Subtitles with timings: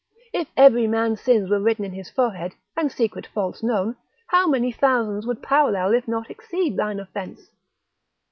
[0.33, 4.71] If every man's sins were written in his forehead, and secret faults known, how many
[4.71, 7.51] thousands would parallel, if not exceed thine offence?